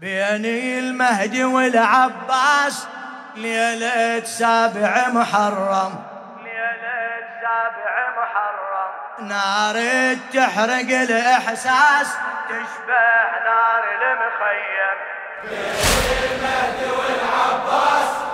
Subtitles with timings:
[0.00, 2.86] بيني المهدي والعباس
[3.36, 6.04] ليلة سابع محرم.
[6.44, 9.28] ليلة سابع محرم.
[9.28, 9.76] نار
[10.34, 12.16] تحرق الإحساس
[12.48, 13.10] تشبه
[13.44, 14.96] نار المخيم.
[15.44, 18.29] بيني المهدي والعباس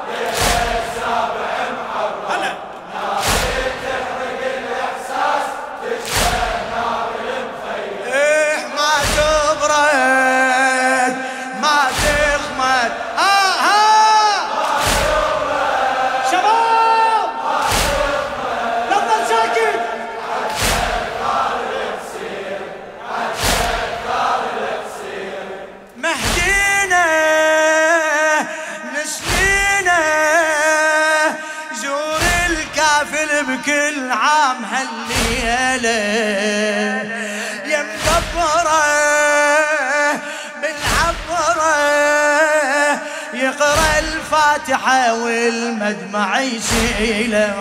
[44.57, 47.55] الفاتحة والمدمع يشيله.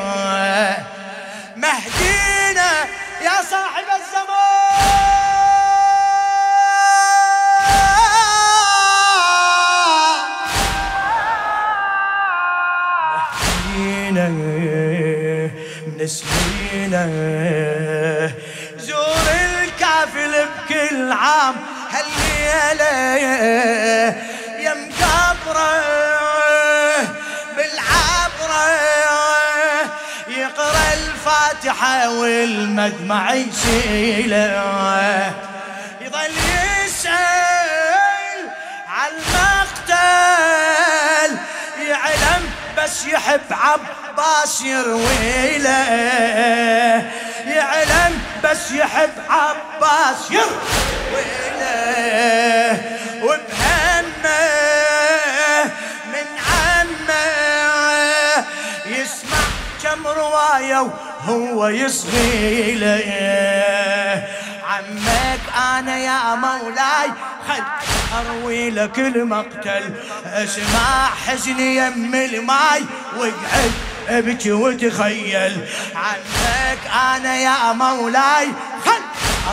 [32.25, 35.33] والمدمع يشيله.
[36.01, 36.33] يظل
[36.85, 38.49] يسأل
[39.89, 41.37] عالمقتل
[41.87, 42.43] يعلم
[42.77, 47.11] بس يحب عباس يروي له
[47.47, 51.25] يعلم بس يحب عباس يروي
[51.59, 52.81] له
[53.23, 54.45] وبهمه
[56.13, 57.25] من عمه
[58.85, 59.37] يسمع
[59.83, 60.87] كم رواية
[61.27, 63.03] وهو يصغي له
[64.69, 67.09] عمك أنا يا مولاي
[67.47, 67.63] خل
[68.17, 69.93] أروي لك المقتل.
[70.25, 72.85] اسمع حزني يم الماي
[73.17, 73.71] واقعد
[74.09, 75.65] ابكي وتخيل.
[75.95, 78.47] عنك أنا يا مولاي
[78.85, 79.02] خل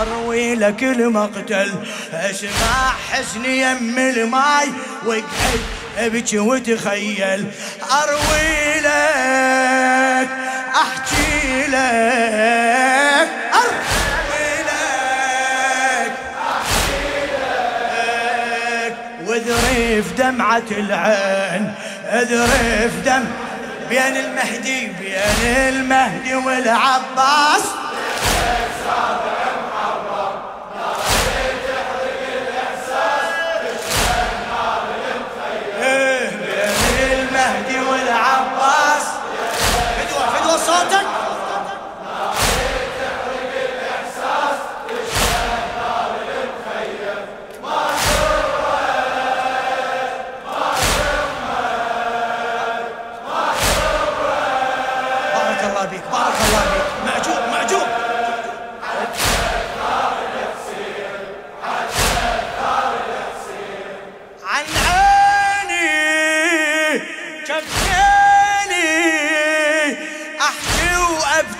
[0.00, 1.75] أروي لك المقتل.
[2.12, 4.69] اسمع حزني يم الماي
[5.05, 5.61] واقعد
[5.99, 7.47] ابكي وتخيل.
[7.93, 10.42] أروي لك
[10.75, 16.15] أحكي لك أحكي لك.
[19.27, 21.75] وذريف دمعة العين
[22.12, 23.25] أذرف دم
[23.88, 27.65] بين المهدي بين المهدي والعباس.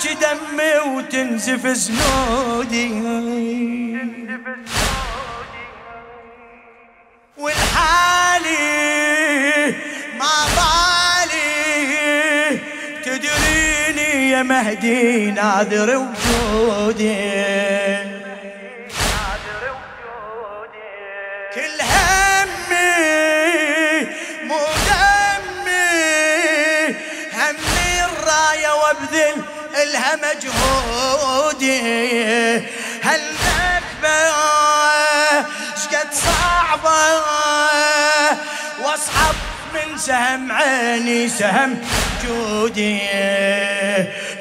[0.07, 2.93] دمي وتنزف زنودي.
[7.37, 8.55] والحالي
[10.19, 11.39] ما بالي
[13.05, 17.23] تدريني يا مهدي ناظر وجودي.
[21.55, 21.83] كل
[30.23, 31.79] مجهودي.
[33.03, 34.19] هالنكبة
[35.83, 37.21] شقد صعبة.
[38.85, 39.35] واصعب
[39.75, 41.81] من سهم عيني سهم
[42.25, 43.01] جودي.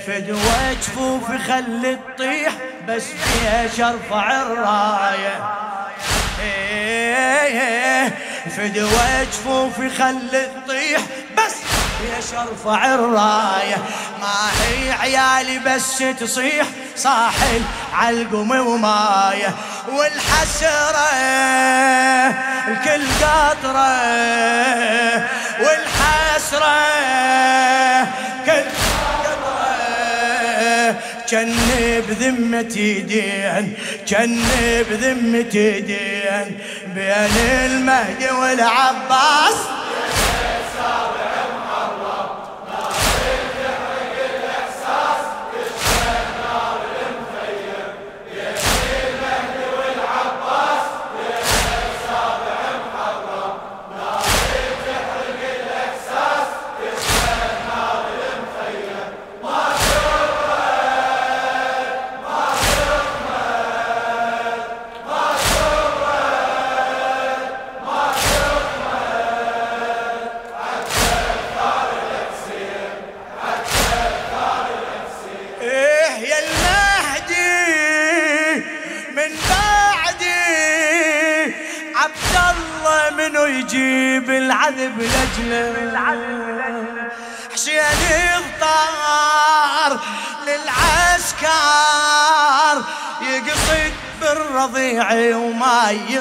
[0.07, 2.53] فدوى جفوفي خلي تطيح
[2.87, 5.39] بس فيها شرفع الرايه
[8.57, 11.01] فدوى جفوفي خلي تطيح
[11.37, 11.55] بس
[12.01, 13.77] ليش ارفع الرايه
[14.21, 16.65] ما هي عيالي بس تصيح
[16.95, 17.61] صاحل
[17.93, 19.55] عالقم وماية.
[19.89, 21.09] والحسرة
[22.67, 23.91] الكل قطره
[25.59, 26.81] والحسرة
[28.45, 28.63] كل
[31.31, 31.55] كن
[32.07, 33.73] بذمتي دين
[34.09, 34.39] كن
[34.89, 36.59] بذمتي دين
[36.95, 39.55] بين المهدي والعباس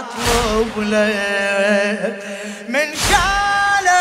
[0.00, 2.18] يطلب له
[2.68, 4.00] من شاله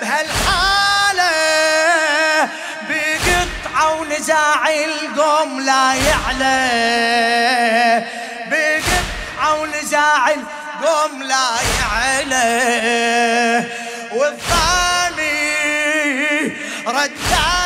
[0.00, 1.30] بهالحالة
[2.88, 6.58] بقطعة ونزاع القوم لا يعلى.
[8.50, 11.48] بقطعة ونزاع القوم قوم لا
[11.80, 12.46] يعلى.
[14.12, 15.46] والثاني
[16.86, 17.65] رداني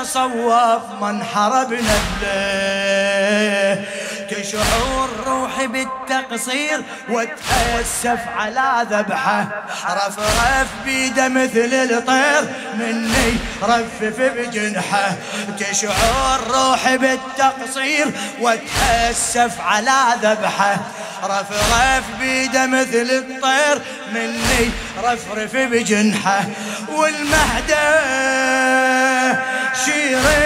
[0.00, 3.84] أنا صوب من حربنا بله
[4.30, 9.64] تشعر روحي بالتقصير واتأسف على ذبحه.
[9.86, 12.42] رفرف بيده مثل الطير
[12.78, 15.12] مني رفف بجنحه.
[15.58, 18.06] تشعر روحي بالتقصير
[18.40, 20.76] واتأسف على ذبحه.
[21.24, 23.82] رفرف بيده مثل الطير
[24.12, 24.70] مني
[25.04, 26.44] رفرف بجنحه.
[26.88, 27.90] والمهدى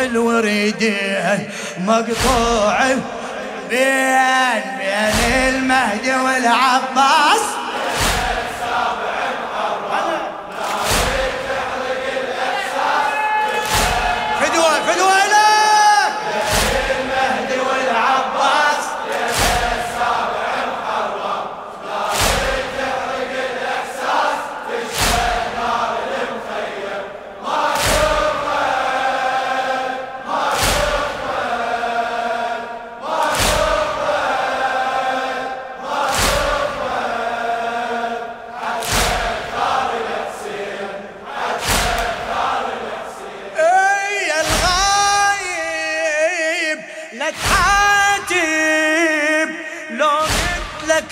[0.00, 2.86] الوريدين مقطوع
[3.70, 7.57] بين بين المهدي والعباس.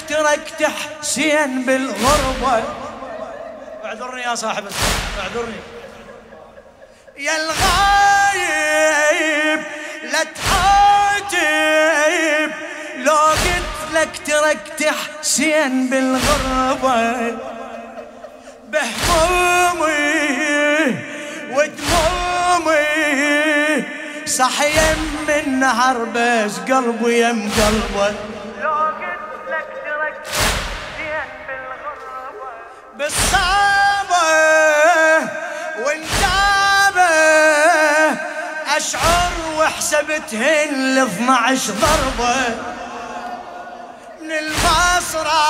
[0.08, 0.62] تركت
[1.00, 2.64] حسين بالغربة.
[3.84, 4.64] اعذرني يا صاحب
[5.20, 5.60] اعذرني.
[7.18, 8.80] يا الغايب
[10.12, 11.76] لا تحاتب
[12.98, 14.80] لو قلت لك تركت
[15.20, 17.36] حسين بالغربة
[18.68, 20.16] بهمومي
[21.50, 22.86] ودمومي
[24.26, 28.14] صح يم النهر بس قلبي يم قلبه
[32.98, 34.26] بالصابة
[35.84, 37.10] وانتابة
[38.76, 42.36] أشعر وحسبتهن ل 12 ضربة.
[44.22, 45.44] من المصرع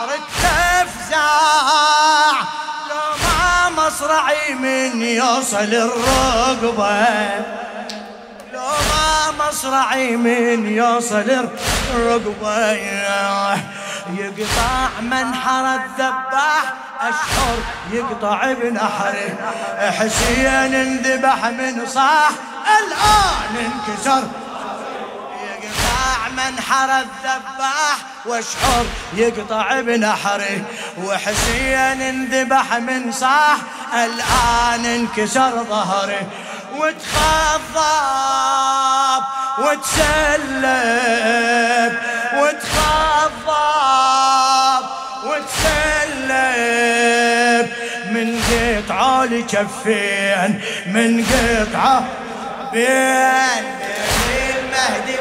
[0.00, 0.44] ردت
[0.80, 1.30] افزع
[2.90, 7.06] لو ما مصرعي من يوصل الرقبة.
[8.52, 11.48] لو ما مصرعي من يوصل
[11.94, 13.83] الرقبة.
[14.12, 17.56] يقطع منحر الذباح أشعر
[17.92, 19.36] يقطع بنحره
[19.98, 22.30] حسين انذبح من صاح
[22.78, 24.28] الآن انكسر.
[25.44, 27.96] يقطع منحر الذباح
[28.26, 30.64] واشعر يقطع بنحره
[30.98, 33.56] وحسين انذبح من صاح
[33.94, 36.26] الآن انكسر ظهره
[36.76, 37.84] وتخضب
[39.58, 40.72] وتسلب
[42.38, 43.54] وتخضب
[46.44, 47.66] وتسلب
[48.10, 52.04] من قطعة لكفين من قطعة
[52.72, 53.64] بين
[54.58, 55.16] المهدي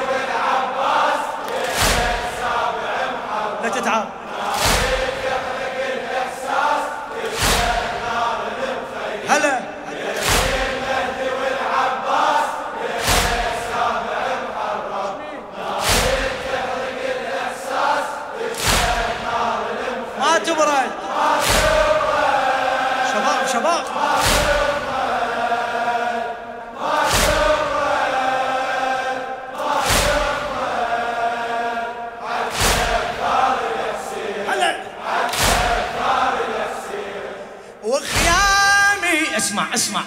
[39.43, 40.01] اسمع اسمع.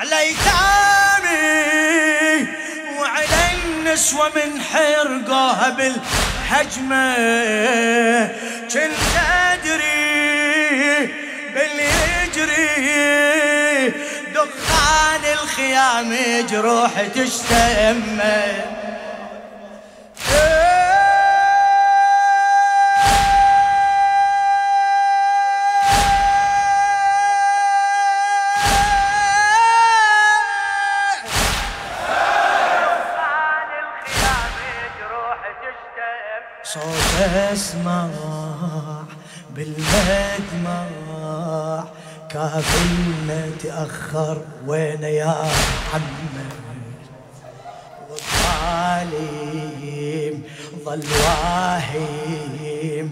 [0.00, 1.36] على ايتامي
[2.98, 7.16] وعلى النسوة من حرقوها بالهجمة
[8.62, 9.16] كنت
[9.52, 11.06] أدري
[11.54, 11.90] باللي
[12.22, 13.92] يجري
[14.34, 16.16] دخان الخيام
[16.50, 18.85] جروح تشتمه
[37.26, 38.08] اسمع
[39.50, 40.86] بالمدمع
[42.30, 45.36] كافلنا تأخر وين يا
[45.94, 46.46] عمي
[48.56, 50.36] والظالم
[50.84, 53.06] ظل واهيم.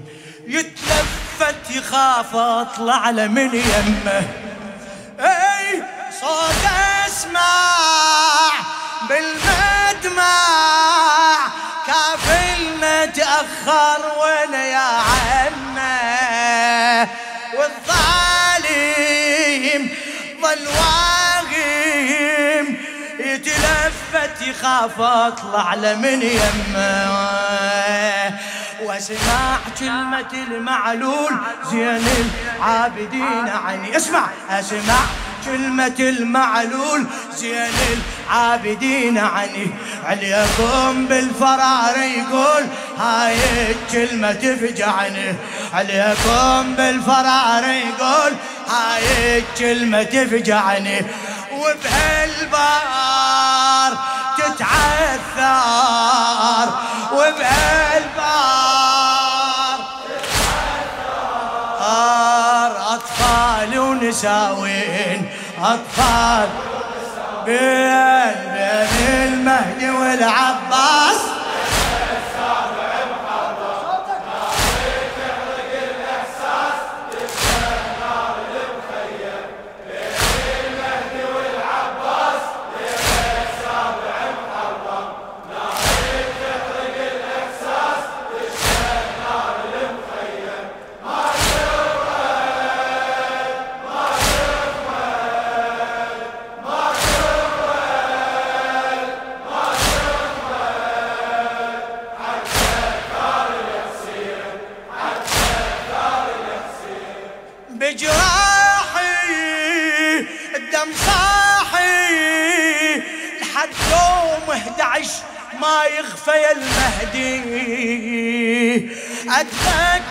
[0.47, 4.29] يتلفت يخاف أطلع له من يمه.
[5.21, 5.83] إي
[6.21, 6.65] صوت
[7.07, 8.51] أسمع
[9.09, 10.94] بالمدمع
[13.65, 15.85] تأخر وين يا عمه؟
[17.59, 19.03] والظالم
[20.43, 22.67] ظل واغيم
[23.19, 27.13] يتلفت يخاف اطلع له من يمه.
[28.83, 31.33] واسمع كلمة المعلول
[31.71, 33.97] زين العابدين عني.
[33.97, 35.01] اسمع اسمع.
[35.45, 37.73] كلمة المعلول زين
[38.31, 39.71] العابدين عني.
[40.05, 42.67] عليكم بالفرار يقول
[42.99, 43.37] هاي
[43.71, 45.35] الكلمة تفجعني.
[45.75, 48.33] عليكم بالفرار يقول
[48.69, 51.07] هاي الكلمة تفجعني.
[51.53, 52.85] وبهالبار
[54.39, 55.45] تتعثر.
[57.13, 57.75] وبهالبار
[62.95, 65.04] أطفال ونساوين
[65.65, 66.49] أطفال
[67.47, 71.34] بين بين المهدي والعباس.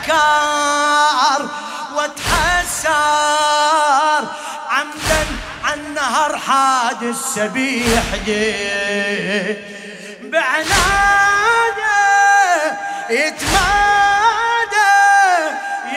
[0.10, 1.48] اتذكر
[1.96, 2.92] واتحسر
[4.70, 5.26] عمدا
[5.64, 8.04] عن نهر حاد السبيح
[10.24, 10.74] بعنادة
[13.10, 14.94] يتمادى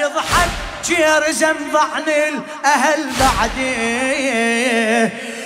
[0.01, 0.49] يضحك
[0.85, 3.77] جير زنضعن الأهل بعدي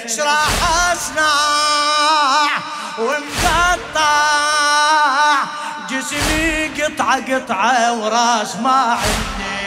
[0.09, 2.49] شراح أصنع
[2.99, 4.31] ومقطع
[5.91, 9.61] جسمي قطعة قطعة وراس ما عندي.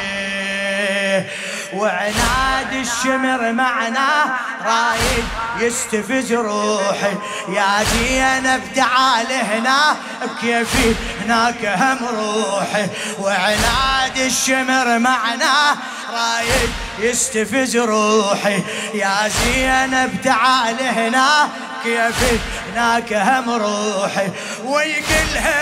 [1.74, 4.26] وعناد الشمر معناه
[4.66, 5.24] رايد
[5.60, 7.16] يستفز روحي.
[7.50, 12.88] يا زينب تعال هنا بكيفي هناك هم روحي.
[13.20, 15.76] وعناد الشمر معناه
[16.14, 18.64] رايد يستفز روحي.
[18.94, 21.50] يا زينب تعال هنا
[21.84, 22.38] كيفي
[22.74, 24.28] هناك هم روحي
[24.66, 25.60] ويقلها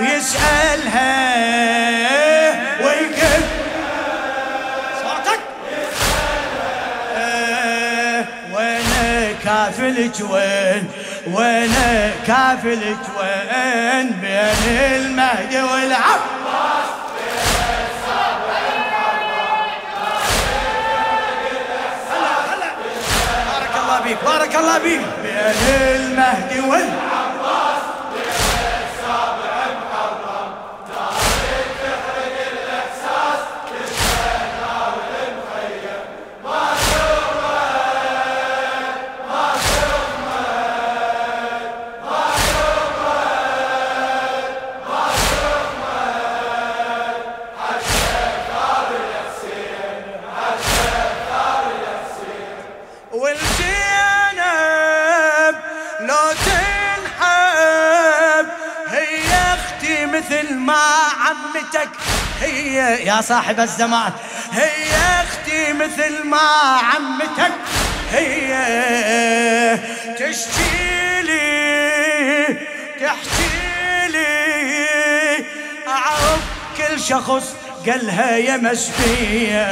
[0.00, 1.14] ويسألها
[2.84, 3.42] ويقل.
[5.02, 5.40] صوتك.
[8.52, 10.88] وين كافلك وين
[11.26, 11.74] وين
[12.26, 16.33] كافلك وين بين المهدي والعباس
[24.04, 25.34] بيك بارك الله بيك بين
[25.96, 27.13] المهدي والعباس
[61.64, 61.90] عمتك
[62.40, 64.12] هي يا صاحب الزمان.
[64.52, 64.90] هي
[65.22, 67.52] أختي مثل ما عمتك.
[68.12, 69.78] هي
[70.18, 72.46] تشكي لي
[73.00, 75.44] تحكي لي.
[75.88, 76.40] اعرف
[76.76, 77.54] كل شخص
[77.86, 79.64] قالها يا مسبية.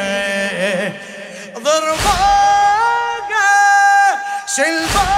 [1.58, 2.32] ضربه
[4.46, 5.12] سلباغة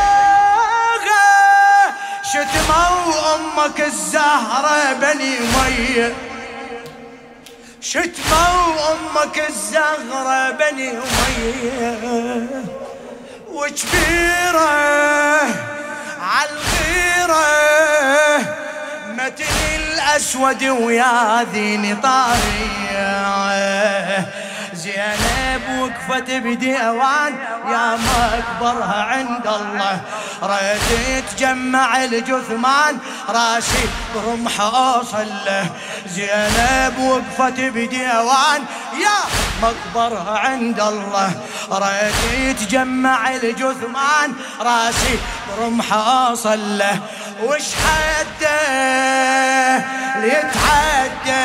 [2.23, 6.34] شتموا أمك الزهرة بني مية.
[7.85, 12.47] شتموا أمك الزهرة بني مية
[13.49, 14.71] وكبيرة
[16.21, 17.45] عالغيرة.
[19.09, 23.15] متن الأسود ويا ذيني طارية
[24.75, 25.34] زينب
[25.95, 27.35] وقفت بديوان
[27.69, 30.01] يا مكبرها عند الله.
[30.43, 32.99] ريت تجمع الجثمان.
[33.29, 35.67] راسي برمح اوصل له
[36.07, 38.65] زينب وقفت بديوان
[39.05, 39.19] يا
[39.63, 41.31] مكبرها عند الله.
[41.73, 44.33] ريت تجمع الجثمان.
[44.61, 45.19] راسي
[45.59, 46.99] برمح اوصل له
[47.43, 48.55] وش حده؟
[50.21, 51.45] ليتعدى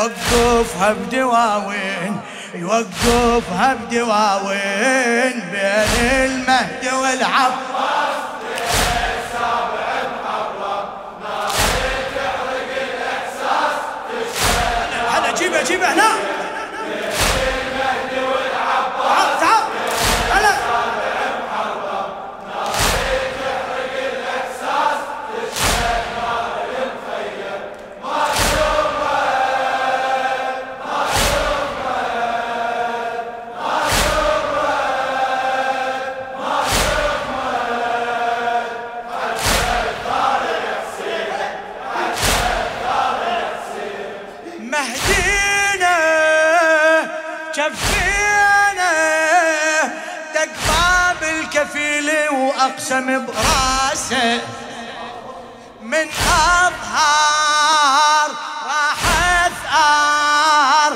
[0.00, 2.20] يوقفها بدواوين
[2.54, 7.70] يوقفها بدواوين بين المهد والعباس
[15.38, 16.29] جيبه جيبه هنا.
[52.60, 54.40] واقسم براسه
[55.82, 56.08] من
[56.62, 58.30] أظهار
[58.66, 59.02] راح
[59.46, 60.92] أثار.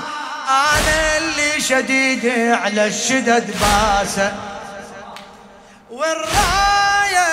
[0.48, 4.33] أنا اللي شديد على الشدد باسه.
[5.90, 7.29] والراية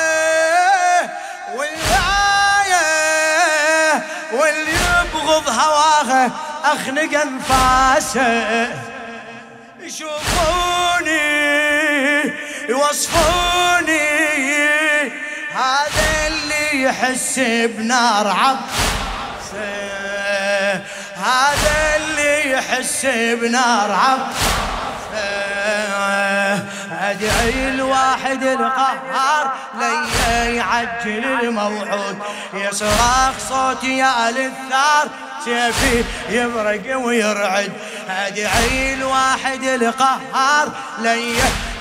[1.56, 2.88] والراية
[4.34, 6.32] واللي يبغض هواها
[6.64, 8.68] أخنق أنفاسه.
[9.80, 10.61] يشوفوني
[12.72, 14.32] يوصفوني.
[15.54, 17.40] هذا اللي يحس
[17.78, 19.62] بنار عطسه
[21.16, 23.06] هذا اللي يحس
[23.42, 25.51] بنار عطسه
[26.92, 32.20] ادعي الواحد القهار لي يعجل الموعود.
[32.54, 35.10] يصرخ صوتي يا للثار
[35.46, 37.72] سيفي يبرق ويرعد.
[38.10, 41.34] ادعي الواحد القهار لي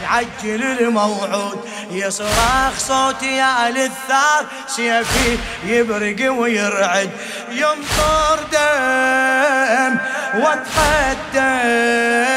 [0.03, 1.69] يعجل الموعود.
[1.91, 7.11] يصرخ صوتي يا للثار سيفي يبرق ويرعد.
[7.51, 9.99] يمطر دم
[10.35, 12.30] واتقدم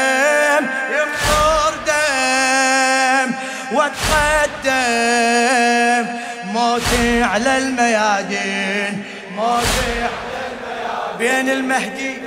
[4.10, 6.06] واتقدم
[6.52, 9.04] موتي على الميادين
[9.36, 11.18] موتي على الميادين.
[11.18, 12.23] بين المهدي